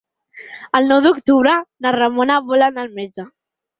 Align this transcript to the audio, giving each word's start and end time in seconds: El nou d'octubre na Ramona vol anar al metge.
El 0.79 0.87
nou 0.91 1.03
d'octubre 1.07 1.53
na 1.87 1.91
Ramona 1.99 2.39
vol 2.49 2.67
anar 2.71 2.87
al 2.87 2.91
metge. 2.97 3.29